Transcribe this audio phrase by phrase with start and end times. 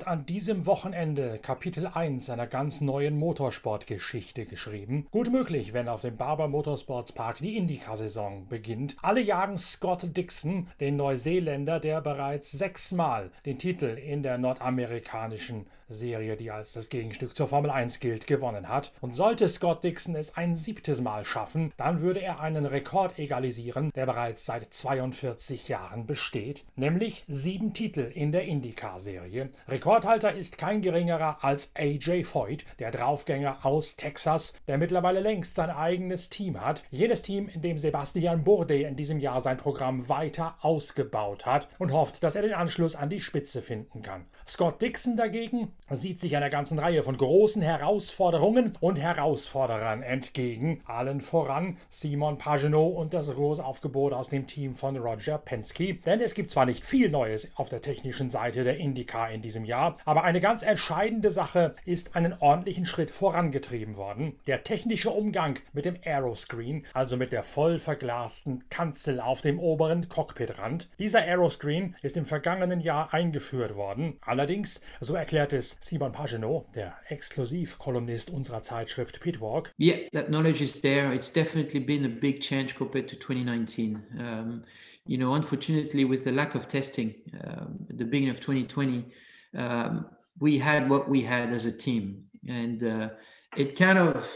[0.00, 5.06] Wird an diesem Wochenende Kapitel 1 einer ganz neuen Motorsportgeschichte geschrieben?
[5.10, 8.96] Gut möglich, wenn auf dem Barber Motorsports Park die Indycar-Saison beginnt.
[9.02, 16.36] Alle jagen Scott Dixon, den Neuseeländer, der bereits sechsmal den Titel in der nordamerikanischen Serie,
[16.36, 18.92] die als das Gegenstück zur Formel 1 gilt, gewonnen hat.
[19.00, 23.90] Und sollte Scott Dixon es ein siebtes Mal schaffen, dann würde er einen Rekord egalisieren,
[23.94, 29.50] der bereits seit 42 Jahren besteht, nämlich sieben Titel in der IndyCar-Serie.
[29.90, 35.68] Rekordhalter ist kein geringerer als AJ Foyt, der Draufgänger aus Texas, der mittlerweile längst sein
[35.68, 36.84] eigenes Team hat.
[36.92, 41.92] Jenes Team, in dem Sebastian Bourdais in diesem Jahr sein Programm weiter ausgebaut hat und
[41.92, 44.26] hofft, dass er den Anschluss an die Spitze finden kann.
[44.46, 50.82] Scott Dixon dagegen sieht sich einer ganzen Reihe von großen Herausforderungen und Herausforderern entgegen.
[50.86, 55.94] Allen voran Simon Pagenaud und das große Aufgebot aus dem Team von Roger Penske.
[55.94, 59.64] Denn es gibt zwar nicht viel Neues auf der technischen Seite der IndyCar in diesem
[59.64, 64.38] Jahr, aber eine ganz entscheidende Sache ist einen ordentlichen Schritt vorangetrieben worden.
[64.46, 70.08] Der technische Umgang mit dem Aeroscreen, also mit der voll verglasten Kanzel auf dem oberen
[70.08, 70.88] Cockpitrand.
[70.98, 74.16] Dieser Aeroscreen ist im vergangenen Jahr eingeführt worden.
[74.22, 79.72] Allerdings, so erklärt es Simon Pagenaud, der Exklusivkolumnist unserer Zeitschrift Pitwalk.
[79.78, 81.14] Yeah, that knowledge is there.
[81.14, 84.02] It's definitely been a big change compared to 2019.
[84.18, 84.64] Um,
[85.06, 89.06] you know, unfortunately, with the lack of testing um, at the beginning of 2020,
[89.56, 90.06] um,
[90.38, 92.24] we had what we had as a team.
[92.48, 93.08] And uh,
[93.56, 94.28] it kind of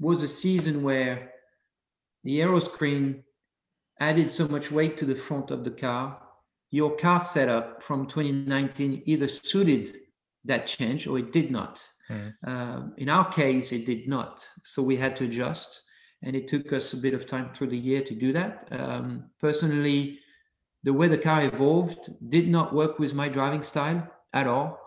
[0.00, 1.32] was a season where
[2.24, 3.24] the aero screen
[4.00, 6.18] added so much weight to the front of the car.
[6.70, 9.94] Your car setup from 2019 either suited
[10.44, 11.86] that change or it did not.
[12.10, 12.34] Mm.
[12.46, 14.46] Um, in our case, it did not.
[14.64, 15.82] So we had to adjust.
[16.24, 18.68] And it took us a bit of time through the year to do that.
[18.70, 20.20] Um, personally,
[20.84, 24.80] the way the car evolved did not work with my driving style at all.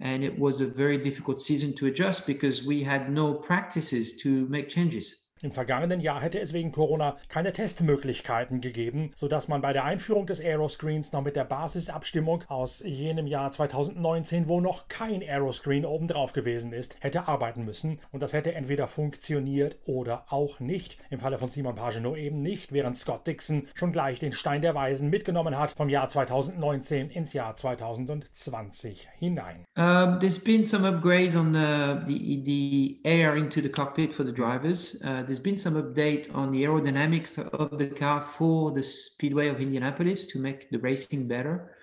[0.00, 4.46] And it was a very difficult season to adjust because we had no practices to
[4.48, 5.22] make changes.
[5.40, 10.26] Im vergangenen Jahr hätte es wegen Corona keine Testmöglichkeiten gegeben, sodass man bei der Einführung
[10.26, 16.32] des Aeroscreens noch mit der Basisabstimmung aus jenem Jahr 2019, wo noch kein Aeroscreen obendrauf
[16.32, 18.00] gewesen ist, hätte arbeiten müssen.
[18.10, 20.96] Und das hätte entweder funktioniert oder auch nicht.
[21.10, 24.74] Im Falle von Simon Pagenaud eben nicht, während Scott Dixon schon gleich den Stein der
[24.74, 29.64] Weisen mitgenommen hat vom Jahr 2019 ins Jahr 2020 hinein.
[29.76, 34.32] Uh, there's been some upgrades on the, the, the air into the cockpit for the
[34.32, 35.00] drivers.
[35.04, 39.60] Uh, there's been some update on the aerodynamics of the car for the Speedway of
[39.60, 41.76] Indianapolis to make the racing better.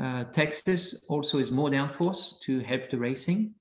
[0.00, 3.54] Uh, Texas also is more downforce to help the racing,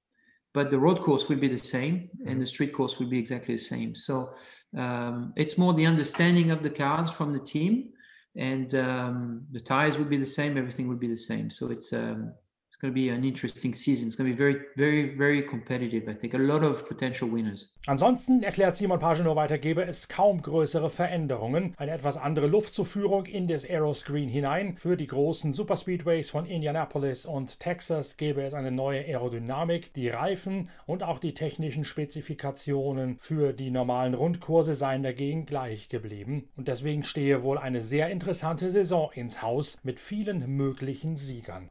[0.54, 3.56] but the road course will be the same and the street course will be exactly
[3.56, 3.96] the same.
[3.96, 4.34] So
[4.78, 7.90] um, it's more the understanding of the cars from the team,
[8.36, 10.58] and um, the tires will be the same.
[10.58, 11.50] Everything will be the same.
[11.50, 12.34] So it's um,
[12.80, 14.08] going to be an interesting season.
[14.08, 16.08] It's going to be very, very, very competitive.
[16.08, 17.74] I think a lot of potential winners.
[17.88, 21.74] Ansonsten erklärt Simon Pagenaud weiter, gebe es kaum größere Veränderungen.
[21.78, 24.78] Eine etwas andere Luftzuführung in das Aeroscreen hinein.
[24.78, 29.94] Für die großen Superspeedways von Indianapolis und Texas gäbe es eine neue Aerodynamik.
[29.94, 36.48] Die Reifen und auch die technischen Spezifikationen für die normalen Rundkurse seien dagegen gleich geblieben.
[36.56, 41.70] Und deswegen stehe wohl eine sehr interessante Saison ins Haus mit vielen möglichen Siegern.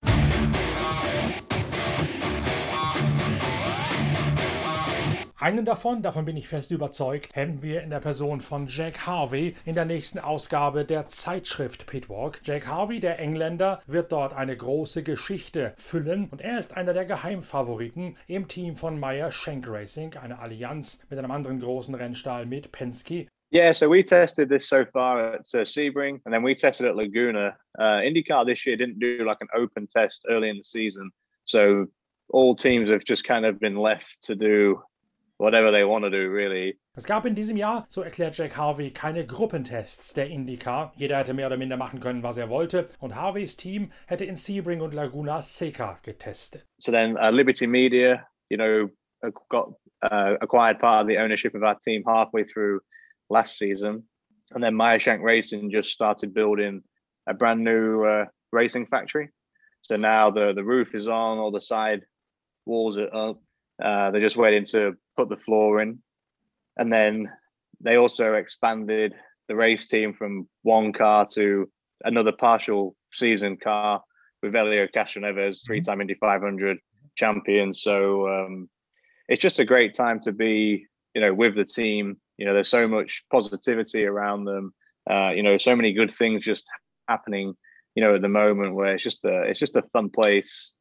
[5.41, 9.55] Einen davon, davon bin ich fest überzeugt, hätten wir in der Person von Jack Harvey
[9.65, 12.41] in der nächsten Ausgabe der Zeitschrift Pitwalk.
[12.43, 17.05] Jack Harvey, der Engländer, wird dort eine große Geschichte füllen und er ist einer der
[17.05, 22.73] Geheimfavoriten im Team von Meyer Shank Racing, eine Allianz mit einem anderen großen Rennstall mit
[22.73, 23.29] Penske.
[23.51, 26.97] Yeah, so we tested this so far at uh, Sebring, and then we tested at
[26.97, 27.57] Laguna.
[27.79, 31.11] Uh, IndyCar this year didn't do like an open test early in the season,
[31.47, 31.87] so
[32.31, 34.83] all teams have just kind of been left to do
[35.39, 36.79] whatever they want to do, really.
[36.95, 40.93] Es gab in diesem Jahr, so erklärt Jack Harvey, keine Gruppentests der IndyCar.
[40.97, 42.89] Jeder hätte mehr oder minder machen können, was er wollte.
[42.99, 46.67] Und Harveys Team hätte in Sebring und Laguna Seca getestet.
[46.79, 48.91] So then uh, Liberty Media, you know,
[49.49, 49.73] got
[50.03, 52.81] uh, acquired part of the ownership of our team halfway through
[53.31, 54.05] last season.
[54.53, 56.83] And then Shank Racing just started building
[57.27, 59.31] a brand new uh, racing factory.
[59.83, 62.03] So now the, the roof is on, all the side
[62.67, 63.41] walls are up.
[63.83, 65.99] Uh, they're just waiting to put the floor in.
[66.77, 67.31] And then
[67.81, 69.15] they also expanded
[69.49, 71.71] the race team from one car to
[72.05, 74.03] another partial season car
[74.43, 76.79] with Elio Castroneves, three time Indy 500
[77.17, 77.73] champion.
[77.73, 78.69] So um,
[79.29, 82.69] it's just a great time to be, you know, with the team you know there's
[82.69, 84.73] so much positivity around them
[85.11, 86.67] uh, you know so many good things just
[87.09, 87.55] happening
[87.99, 90.73] you know, at the moment where it's just a it's just a fun place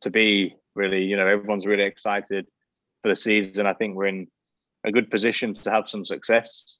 [0.00, 0.56] to be.
[0.74, 2.46] Really, you know, everyone's really excited
[3.02, 3.66] for the season.
[3.66, 4.28] I think we're in
[4.82, 6.78] a good position to have some success.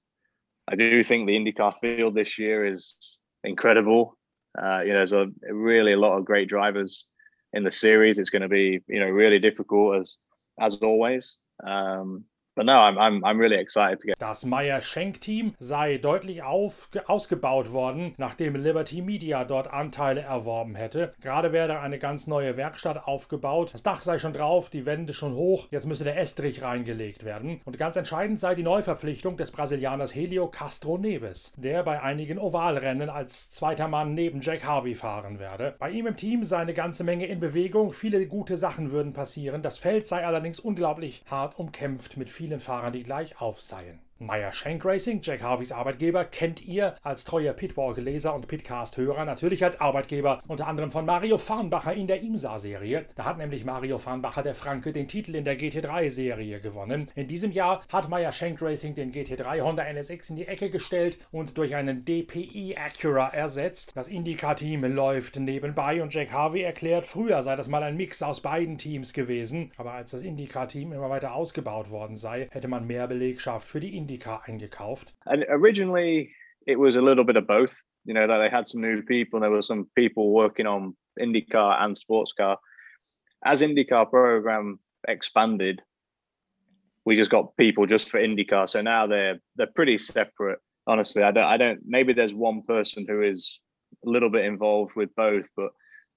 [0.66, 4.16] I do think the IndyCar field this year is incredible.
[4.58, 7.04] Uh, you know, there's a really a lot of great drivers
[7.52, 8.18] in the series.
[8.18, 10.14] It's going to be, you know, really difficult as
[10.58, 11.36] as always.
[11.62, 12.24] Um,
[12.56, 14.16] But no, I'm, I'm, I'm really excited to get.
[14.20, 21.10] Das Meyer-Schenk-Team sei deutlich auf, ausgebaut worden, nachdem Liberty Media dort Anteile erworben hätte.
[21.20, 23.74] Gerade werde eine ganz neue Werkstatt aufgebaut.
[23.74, 25.66] Das Dach sei schon drauf, die Wände schon hoch.
[25.72, 27.58] Jetzt müsse der Estrich reingelegt werden.
[27.64, 33.10] Und ganz entscheidend sei die Neuverpflichtung des Brasilianers Helio Castro Neves, der bei einigen Ovalrennen
[33.10, 35.74] als zweiter Mann neben Jack Harvey fahren werde.
[35.80, 37.92] Bei ihm im Team sei eine ganze Menge in Bewegung.
[37.92, 39.62] Viele gute Sachen würden passieren.
[39.62, 44.03] Das Feld sei allerdings unglaublich hart umkämpft mit vielen vielen Fahrern, die gleich auf seien.
[44.20, 49.80] Meyer Shank Racing, Jack Harveys Arbeitgeber, kennt ihr als treuer Pitwalk-Leser und Pitcast-Hörer natürlich als
[49.80, 53.06] Arbeitgeber unter anderem von Mario Farnbacher in der IMSA-Serie.
[53.16, 57.08] Da hat nämlich Mario Farnbacher der Franke den Titel in der GT3-Serie gewonnen.
[57.16, 61.18] In diesem Jahr hat Meyer Shank Racing den GT3 Honda NSX in die Ecke gestellt
[61.32, 63.96] und durch einen DPI Acura ersetzt.
[63.96, 68.42] Das IndyCar-Team läuft nebenbei und Jack Harvey erklärt, früher sei das mal ein Mix aus
[68.42, 73.08] beiden Teams gewesen, aber als das IndyCar-Team immer weiter ausgebaut worden sei, hätte man mehr
[73.08, 75.12] Belegschaft für die IndyCar eingekauft?
[75.26, 76.30] And originally,
[76.66, 77.72] it was a little bit of both.
[78.04, 80.94] You know that they had some new people, and there were some people working on
[81.18, 82.58] IndyCar and sports car.
[83.44, 84.78] As IndyCar program
[85.08, 85.80] expanded,
[87.04, 88.68] we just got people just for IndyCar.
[88.68, 90.58] So now they're they're pretty separate.
[90.86, 91.80] Honestly, I don't I don't.
[91.86, 93.60] Maybe there's one person who is
[94.04, 95.70] a little bit involved with both, but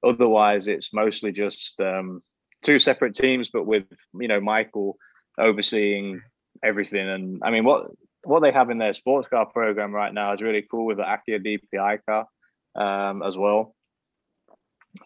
[0.05, 2.21] otherwise it's mostly just um,
[2.63, 3.85] two separate teams, but with
[4.19, 4.97] you know Michael
[5.37, 6.21] overseeing
[6.63, 7.07] everything.
[7.07, 7.91] And I mean, what
[8.23, 11.03] what they have in their sports car program right now is really cool with the
[11.03, 11.39] Acura
[11.73, 12.27] DPI car
[12.75, 13.75] um, as well.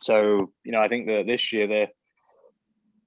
[0.02, 1.90] So you know, I think that this year they're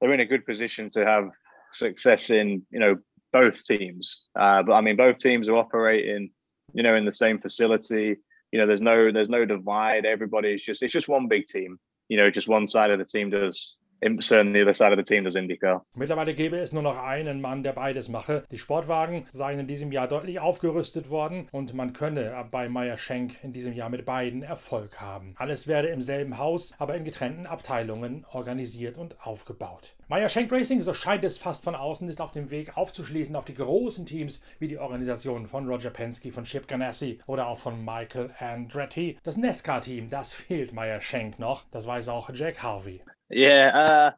[0.00, 1.30] they're in a good position to have
[1.72, 2.96] success in you know
[3.32, 4.26] both teams.
[4.38, 6.30] Uh, but I mean, both teams are operating
[6.72, 8.16] you know in the same facility.
[8.52, 10.04] You know, there's no there's no divide.
[10.04, 11.78] Everybody's just it's just one big team.
[12.08, 15.24] You know, just one side of the team does the other side of the team
[15.24, 15.84] does IndyCar.
[15.94, 18.44] Mittlerweile gäbe es nur noch einen Mann, der beides mache.
[18.50, 23.42] Die Sportwagen seien in diesem Jahr deutlich aufgerüstet worden und man könne bei Meyer Schenk
[23.42, 25.34] in diesem Jahr mit beiden Erfolg haben.
[25.38, 29.94] Alles werde im selben Haus, aber in getrennten Abteilungen organisiert und aufgebaut.
[30.08, 33.46] Meyer Schenk Racing, so scheint es fast von außen, ist auf dem Weg aufzuschließen auf
[33.46, 37.82] die großen Teams wie die Organisationen von Roger Penske, von Chip Ganassi oder auch von
[37.82, 39.16] Michael Andretti.
[39.22, 41.64] Das NASCAR-Team, das fehlt Meyer Schenk noch.
[41.70, 43.00] Das weiß auch Jack Harvey.
[43.30, 44.10] Yeah, uh,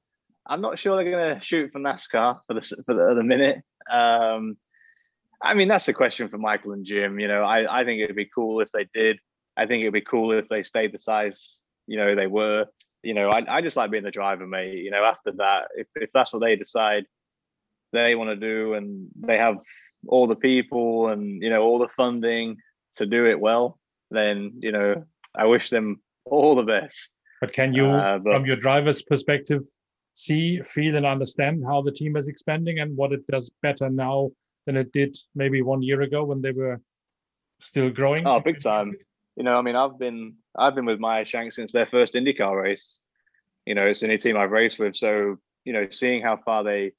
[0.46, 3.62] I'm not sure they're going to shoot for NASCAR for the for the, the minute.
[3.90, 4.56] Um,
[5.42, 7.20] I mean, that's a question for Michael and Jim.
[7.20, 9.18] You know, I, I think it'd be cool if they did.
[9.56, 12.66] I think it'd be cool if they stayed the size, you know, they were.
[13.02, 14.78] You know, I, I just like being the driver, mate.
[14.78, 17.04] You know, after that, if, if that's what they decide
[17.92, 19.56] they want to do and they have
[20.08, 22.56] all the people and, you know, all the funding
[22.96, 23.78] to do it well,
[24.10, 25.04] then, you know,
[25.34, 27.10] I wish them all the best.
[27.40, 29.62] But can you, uh, but, from your driver's perspective,
[30.14, 34.30] see, feel, and understand how the team is expanding and what it does better now
[34.64, 36.80] than it did maybe one year ago when they were
[37.60, 38.26] still growing?
[38.26, 38.96] Oh, big time.
[39.36, 42.62] You know, I mean, I've been I've been with Maya Shank since their first IndyCar
[42.62, 42.98] race.
[43.66, 44.96] You know, it's any team I've raced with.
[44.96, 46.92] So, you know, seeing how far they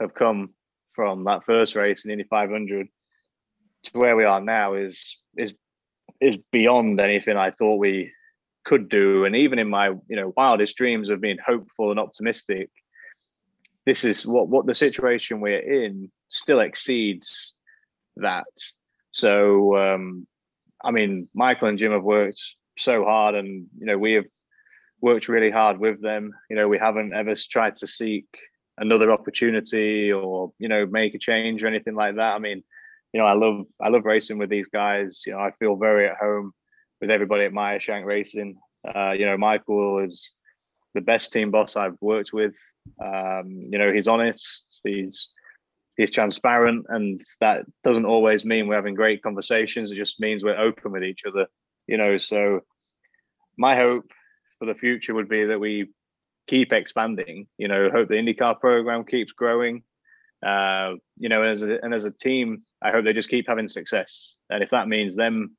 [0.00, 0.50] have come
[0.92, 2.86] from that first race in Indy 500
[3.84, 5.54] to where we are now is is
[6.20, 8.12] is beyond anything I thought we
[8.64, 9.24] could do.
[9.24, 12.70] And even in my you know wildest dreams of being hopeful and optimistic
[13.86, 17.54] this is what what the situation we're in still exceeds
[18.16, 18.46] that.
[19.12, 20.26] So um
[20.82, 22.40] i mean michael and jim have worked
[22.78, 24.24] so hard and you know we have
[25.02, 26.30] worked really hard with them.
[26.48, 28.26] You know we haven't ever tried to seek
[28.78, 32.34] another opportunity or you know make a change or anything like that.
[32.34, 32.62] I mean
[33.12, 35.22] you know i love i love racing with these guys.
[35.26, 36.52] You know i feel very at home
[37.00, 38.56] with everybody at Meyer Shank Racing.
[38.94, 40.32] Uh, you know, Michael is
[40.94, 42.54] the best team boss I've worked with.
[43.02, 45.30] Um, you know, he's honest, he's
[45.96, 49.90] he's transparent, and that doesn't always mean we're having great conversations.
[49.90, 51.46] It just means we're open with each other.
[51.86, 52.60] You know, so
[53.56, 54.10] my hope
[54.58, 55.90] for the future would be that we
[56.48, 57.46] keep expanding.
[57.58, 59.82] You know, hope the IndyCar program keeps growing.
[60.44, 63.46] Uh, you know, and as a, and as a team, I hope they just keep
[63.46, 64.36] having success.
[64.48, 65.56] And if that means them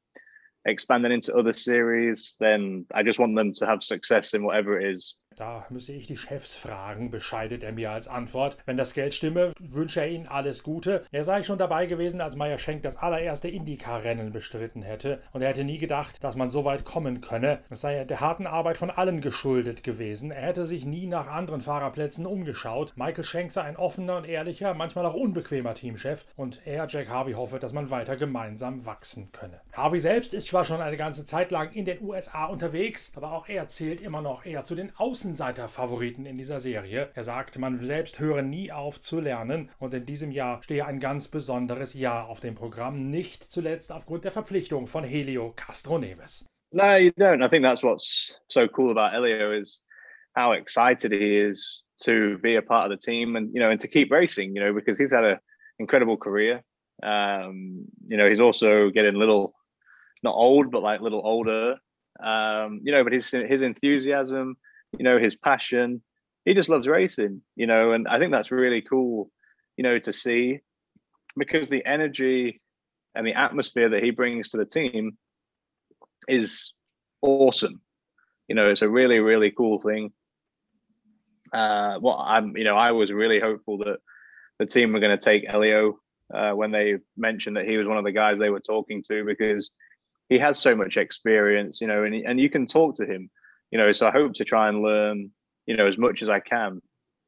[0.66, 4.92] expanding into other series, then I just want them to have success in whatever it
[4.92, 8.58] is Da müsse ich die Chefs fragen, bescheidet er mir als Antwort.
[8.66, 11.06] Wenn das Geld stimme, wünsche er ihnen alles Gute.
[11.12, 15.22] Er sei schon dabei gewesen, als Meyer Schenk das allererste Indycar-Rennen bestritten hätte.
[15.32, 17.60] Und er hätte nie gedacht, dass man so weit kommen könne.
[17.70, 20.32] Es sei der harten Arbeit von allen geschuldet gewesen.
[20.32, 22.94] Er hätte sich nie nach anderen Fahrerplätzen umgeschaut.
[22.98, 26.26] Michael Schenk sei ein offener und ehrlicher, manchmal auch unbequemer Teamchef.
[26.36, 29.62] Und er, Jack Harvey, hoffe, dass man weiter gemeinsam wachsen könne.
[29.72, 33.48] Harvey selbst ist zwar schon eine ganze Zeit lang in den USA unterwegs, aber auch
[33.48, 37.12] er zählt immer noch eher zu den Außen Außenseiter-Favoriten in dieser Serie.
[37.14, 41.00] Er sagt, man selbst höre nie auf zu lernen und in diesem Jahr stehe ein
[41.00, 46.44] ganz besonderes Jahr auf dem Programm, nicht zuletzt aufgrund der Verpflichtung von Helio Castroneves.
[46.72, 47.46] No, you don't.
[47.46, 49.84] I think that's what's so cool about Elio is
[50.36, 53.80] how excited he is to be a part of the team and you know and
[53.80, 55.38] to keep racing, you know, because he's had an
[55.78, 56.64] incredible career.
[57.04, 59.54] Um, you know, he's also getting little
[60.24, 61.76] not old, but like little older.
[62.24, 64.56] Um, you know, but his his enthusiasm,
[64.98, 66.02] you know, his passion.
[66.46, 69.30] He just loves racing, you know, and I think that's really cool,
[69.78, 70.60] you know, to see
[71.38, 72.62] because the energy
[73.14, 75.18] and the atmosphere that he brings to the team
[76.28, 76.74] is
[77.22, 77.82] awesome.
[78.48, 80.12] You know, it's a really, really cool thing.
[81.54, 83.98] Uh, what I'm, you know, I was really hopeful that
[84.58, 86.00] the team were going to take Elio
[86.34, 89.24] uh, when they mentioned that he was one of the guys they were talking to
[89.26, 89.72] because
[90.30, 93.30] he has so much experience, you know, and and you can talk to him
[93.72, 95.32] you know, so I hope to try and learn,
[95.66, 96.82] you know, as much as I can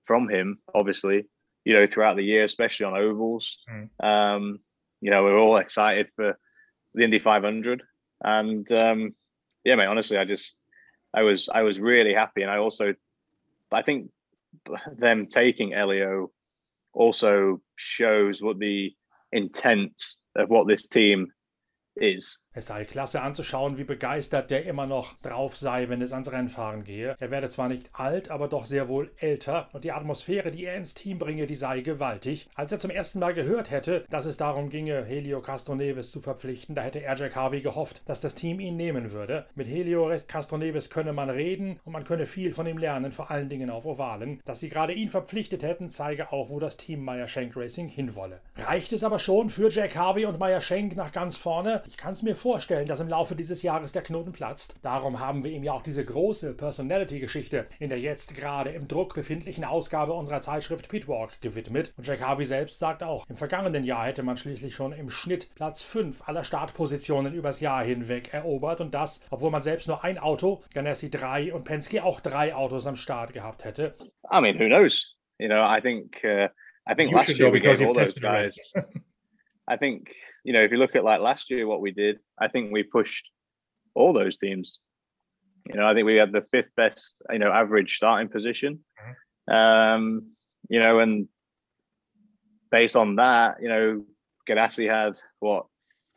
[0.06, 1.26] from him, obviously,
[1.64, 3.60] you know, throughout the year, especially on ovals.
[3.72, 4.06] Mm.
[4.06, 4.60] Um,
[5.02, 6.38] you know, we're all excited for
[6.94, 7.84] the Indy 500.
[8.24, 9.16] And um,
[9.64, 10.60] yeah, mate, honestly, I just,
[11.14, 12.42] I was, I was really happy.
[12.42, 12.94] And I also,
[13.72, 14.10] I think
[14.98, 16.32] them taking Elio
[16.94, 18.94] also shows what the
[19.32, 19.94] intent
[20.36, 21.28] of what this team
[21.96, 22.44] is.
[22.56, 26.84] Es sei klasse anzuschauen, wie begeistert der immer noch drauf sei, wenn es ans Rennfahren
[26.84, 27.16] gehe.
[27.20, 30.76] Er werde zwar nicht alt, aber doch sehr wohl älter und die Atmosphäre, die er
[30.76, 32.48] ins Team bringe, die sei gewaltig.
[32.54, 36.76] Als er zum ersten Mal gehört hätte, dass es darum ginge, Helio Castroneves zu verpflichten,
[36.76, 39.48] da hätte er Jack Harvey gehofft, dass das Team ihn nehmen würde.
[39.56, 43.50] Mit Helio Castroneves könne man reden und man könne viel von ihm lernen, vor allen
[43.50, 44.42] Dingen auf Ovalen.
[44.46, 48.42] Dass sie gerade ihn verpflichtet hätten, zeige auch, wo das Team Meyer Shank Racing hinwolle.
[48.58, 51.82] Reicht es aber schon für Jack Harvey und Meyer Shank nach ganz vorne?
[51.88, 54.76] Ich kann es mir vorstellen, dass im Laufe dieses Jahres der Knoten platzt.
[54.82, 59.16] Darum haben wir ihm ja auch diese große Personality-Geschichte in der jetzt gerade im Druck
[59.16, 61.94] befindlichen Ausgabe unserer Zeitschrift Pitwalk gewidmet.
[61.98, 65.54] Und Jack Harvey selbst sagt auch, im vergangenen Jahr hätte man schließlich schon im Schnitt
[65.56, 70.18] Platz 5 aller Startpositionen übers Jahr hinweg erobert und das, obwohl man selbst nur ein
[70.18, 73.96] Auto, Ganassi drei und Penske auch drei Autos am Start gehabt hätte.
[74.32, 75.16] I mean, who knows?
[75.40, 76.48] You know, I think uh,
[76.90, 78.58] I think you last year we gave all those guys.
[79.68, 80.10] I think
[80.44, 82.84] you know, if you look at like last year, what we did, I think we
[82.84, 83.30] pushed
[83.96, 84.80] all those teams.
[85.68, 88.84] You know, I think we had the fifth best, you know, average starting position.
[89.02, 89.54] Mm-hmm.
[89.54, 90.28] Um,
[90.70, 91.28] you know, and
[92.72, 94.04] based on that, you know,
[94.50, 95.66] Gadassi had what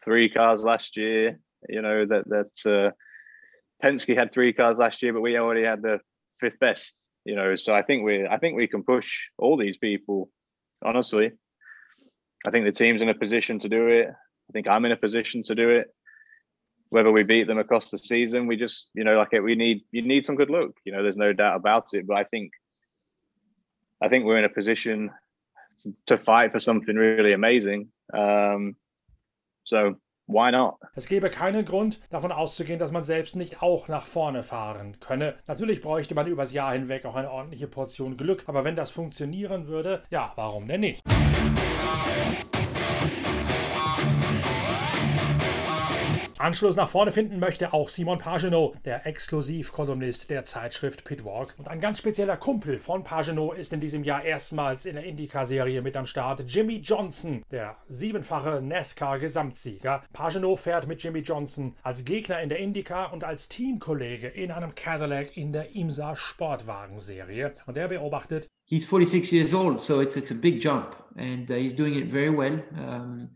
[0.05, 1.39] three cars last year.
[1.69, 2.91] You know that that uh,
[3.85, 6.01] Penske had three cars last year, but we already had the
[6.41, 6.95] fifth best.
[7.25, 10.31] You know, so I think we I think we can push all these people.
[10.85, 11.33] Honestly,
[12.47, 14.09] I think the team's in a position to do it.
[14.09, 15.89] I think I'm in a position to do it.
[16.91, 20.03] Whether we beat them across the season, we just, you know, like we need you
[20.03, 20.71] need some good luck.
[20.85, 22.07] You know, there's no doubt about it.
[22.07, 22.53] But I think
[24.01, 25.11] I think we're in a position
[26.07, 27.89] to fight for something really amazing.
[28.15, 28.77] Um,
[29.65, 30.77] so why not?
[30.95, 35.35] Es gäbe keinen Grund, davon auszugehen, dass man selbst nicht auch nach vorne fahren könne.
[35.49, 39.67] Natürlich bräuchte man übers Jahr hinweg auch eine ordentliche Portion Glück, aber wenn das funktionieren
[39.67, 41.03] würde, ja, warum denn nicht?
[41.97, 42.56] Yeah.
[46.39, 51.55] Anschluss nach vorne finden möchte auch Simon Pagenaud, der Exklusivkolumnist der Zeitschrift Pitwalk.
[51.57, 55.81] Und ein ganz spezieller Kumpel von Pagenaud ist in diesem Jahr erstmals in der IndyCar-Serie
[55.81, 56.45] mit am Start.
[56.47, 60.03] Jimmy Johnson, der siebenfache NASCAR-Gesamtsieger.
[60.13, 64.75] Pagenaud fährt mit Jimmy Johnson als Gegner in der IndyCar und als Teamkollege in einem
[64.75, 67.55] Cadillac in der IMSA Sportwagenserie.
[67.65, 71.55] Und er beobachtet, He's 46 years old, so it's, it's a big jump and uh,
[71.55, 72.63] he's doing it very well.
[72.77, 73.31] Um,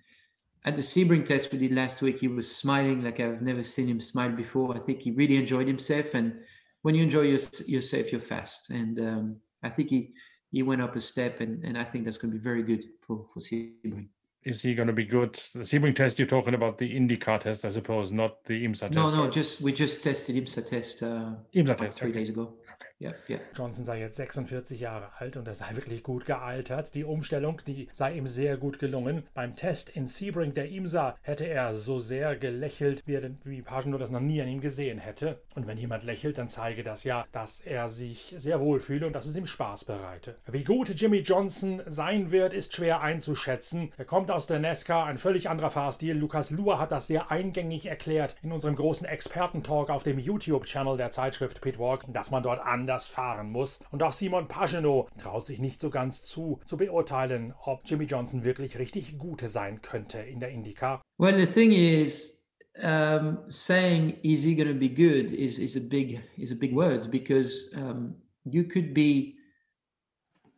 [0.64, 3.88] at the Sebring test we did last week, he was smiling like I've never seen
[3.88, 4.76] him smile before.
[4.76, 6.35] I think he really enjoyed himself, and
[6.83, 8.71] when you enjoy your, yourself, you're fast.
[8.71, 10.12] And um, I think he
[10.50, 12.85] he went up a step, and, and I think that's going to be very good
[13.07, 14.09] for for Sebring.
[14.43, 15.35] Is he going to be good?
[15.55, 18.93] The Sebring test you're talking about the IndyCar test, I suppose, not the IMSA test.
[18.93, 21.02] No, no, just we just tested IMSA test.
[21.02, 22.19] Uh, IMSA test three okay.
[22.21, 22.55] days ago.
[23.00, 23.38] Ja, ja.
[23.57, 26.95] Johnson sei jetzt 46 Jahre alt und er sei wirklich gut gealtert.
[26.95, 29.23] Die Umstellung, die sei ihm sehr gut gelungen.
[29.33, 33.62] Beim Test in Sebring, der ihm sah, hätte er so sehr gelächelt, wie, er, wie
[33.62, 35.40] Pagano das noch nie an ihm gesehen hätte.
[35.54, 39.14] Und wenn jemand lächelt, dann zeige das ja, dass er sich sehr wohl fühle und
[39.14, 40.37] dass es ihm Spaß bereite.
[40.47, 43.95] Wie gut Jimmy Johnson sein wird, ist schwer einzuschätzen.
[43.97, 46.19] Er kommt aus der NASCAR, ein völlig anderer Fahrstil.
[46.19, 51.11] Lukas Luhr hat das sehr eingängig erklärt in unserem großen Expertentalk auf dem YouTube-Channel der
[51.11, 53.78] Zeitschrift Pitwalk, dass man dort anders fahren muss.
[53.90, 58.44] Und auch Simon Pagenaud traut sich nicht so ganz zu, zu beurteilen, ob Jimmy Johnson
[58.44, 61.02] wirklich richtig gut sein könnte in der IndyCar.
[61.18, 62.40] Well, the thing is,
[62.82, 66.75] um, saying is he going to be good is, is a big is a big
[66.75, 69.37] word because um, you could be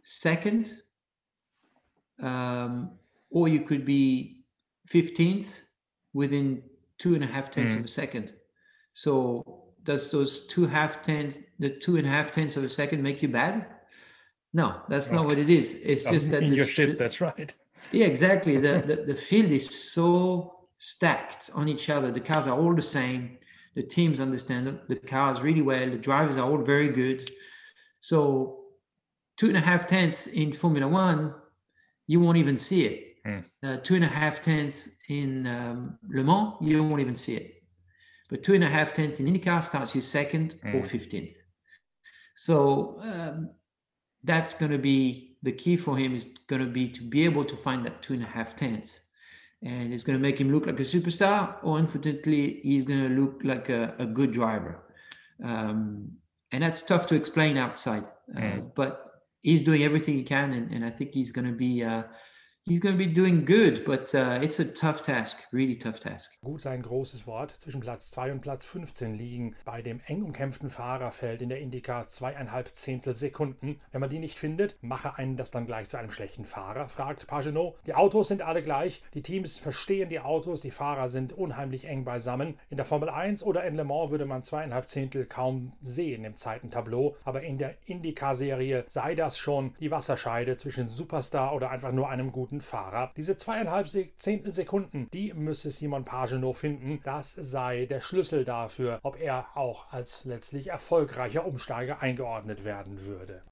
[0.04, 0.82] second
[2.20, 2.90] um,
[3.30, 4.44] or you could be
[4.88, 5.60] 15th
[6.12, 6.62] within
[6.98, 7.80] two and a half tenths mm.
[7.80, 8.32] of a second.
[8.94, 13.02] So does those two half tenths, the two and a half tenths of a second
[13.02, 13.66] make you bad?
[14.52, 15.16] No, that's right.
[15.16, 15.80] not what it is.
[15.82, 17.54] It's just that in your ship, that's right.
[17.90, 18.58] Yeah, exactly.
[18.58, 22.10] the, the the field is so stacked on each other.
[22.10, 23.38] The cars are all the same.
[23.74, 25.88] The teams understand the cars really well.
[25.88, 27.30] The drivers are all very good.
[28.00, 28.64] So
[29.36, 31.34] two and a half tenths in Formula One,
[32.06, 33.12] you won't even see it.
[33.26, 33.44] Mm.
[33.62, 37.61] Uh, two and a half tenths in um, Le Mans, you won't even see it.
[38.32, 40.74] But two and a half tenths in IndyCar starts you second mm.
[40.74, 41.34] or 15th.
[42.34, 43.50] So um,
[44.24, 47.44] that's going to be the key for him is going to be to be able
[47.44, 49.00] to find that two and a half tenths.
[49.62, 53.20] And it's going to make him look like a superstar, or unfortunately, he's going to
[53.20, 54.82] look like a, a good driver.
[55.44, 56.12] Um,
[56.52, 58.06] and that's tough to explain outside.
[58.34, 58.58] Mm.
[58.58, 59.10] Uh, but
[59.42, 62.04] he's doing everything he can, and, and I think he's going to be uh,
[62.64, 66.30] He's going to be doing good, but uh, it's a tough task, really tough task.
[66.44, 67.50] Gut sein großes Wort.
[67.50, 72.06] Zwischen Platz 2 und Platz 15 liegen bei dem eng umkämpften Fahrerfeld in der Indica
[72.06, 73.80] zweieinhalb Zehntel Sekunden.
[73.90, 77.26] Wenn man die nicht findet, mache einen das dann gleich zu einem schlechten Fahrer, fragt
[77.26, 77.74] Pagenot.
[77.86, 82.04] Die Autos sind alle gleich, die Teams verstehen die Autos, die Fahrer sind unheimlich eng
[82.04, 82.54] beisammen.
[82.70, 86.36] In der Formel 1 oder in Le Mans würde man zweieinhalb Zehntel kaum sehen im
[86.36, 92.08] Zeitentableau, aber in der Indica-Serie sei das schon die Wasserscheide zwischen Superstar oder einfach nur
[92.08, 93.10] einem guten guten Fahrer.
[93.16, 97.00] Diese zweieinhalb Zehntel Sekunden, die müsse Simon Pagenaud finden.
[97.02, 103.42] Das sei der Schlüssel dafür, ob er auch als letztlich erfolgreicher Umsteiger eingeordnet werden würde.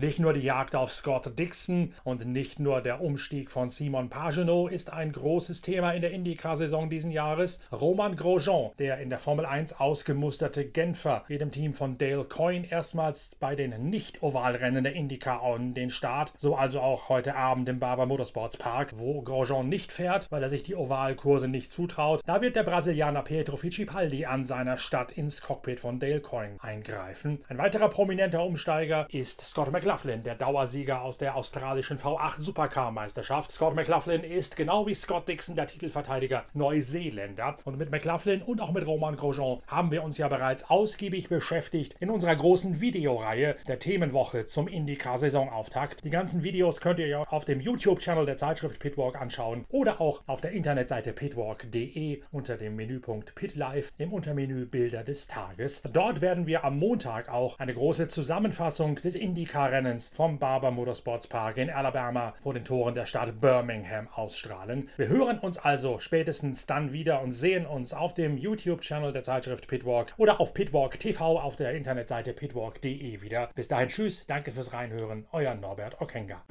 [0.00, 4.72] Nicht nur die Jagd auf Scott Dixon und nicht nur der Umstieg von Simon Pagenaud
[4.72, 7.60] ist ein großes Thema in der IndyCar-Saison diesen Jahres.
[7.70, 12.66] Roman Grosjean, der in der Formel 1 ausgemusterte Genfer, geht im Team von Dale Coyne
[12.70, 16.32] erstmals bei den Nicht-Ovalrennen der IndyCar an den Start.
[16.38, 20.48] So also auch heute Abend im Barber Motorsports Park, wo Grosjean nicht fährt, weil er
[20.48, 22.22] sich die Ovalkurse nicht zutraut.
[22.24, 27.44] Da wird der Brasilianer Pietro Fittipaldi an seiner Stadt ins Cockpit von Dale Coyne eingreifen.
[27.48, 29.89] Ein weiterer prominenter Umsteiger ist Scott McLaughlin.
[29.90, 33.50] McLaughlin, der Dauersieger aus der australischen V8 Supercar-Meisterschaft.
[33.50, 37.56] Scott McLaughlin ist genau wie Scott Dixon, der Titelverteidiger, Neuseeländer.
[37.64, 41.96] Und mit McLaughlin und auch mit Roman Grosjean haben wir uns ja bereits ausgiebig beschäftigt
[41.98, 46.04] in unserer großen Videoreihe der Themenwoche zum IndyCar-Saisonauftakt.
[46.04, 50.40] Die ganzen Videos könnt ihr auf dem YouTube-Channel der Zeitschrift Pitwalk anschauen oder auch auf
[50.40, 55.82] der Internetseite pitwalk.de unter dem Menüpunkt Pit Live im Untermenü Bilder des Tages.
[55.92, 61.26] Dort werden wir am Montag auch eine große Zusammenfassung des IndyCar Rennens vom Barber Motorsports
[61.26, 64.90] Park in Alabama vor den Toren der Stadt Birmingham ausstrahlen.
[64.98, 69.68] Wir hören uns also spätestens dann wieder und sehen uns auf dem YouTube-Channel der Zeitschrift
[69.68, 73.48] Pitwalk oder auf Pitwalk TV auf der Internetseite pitwalk.de wieder.
[73.54, 76.42] Bis dahin, tschüss, danke fürs Reinhören, euer Norbert Okenga.